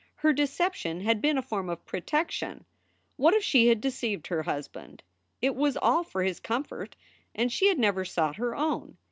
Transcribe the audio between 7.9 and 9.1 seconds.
sought her own.